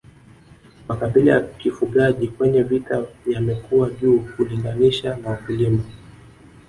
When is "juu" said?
3.89-4.19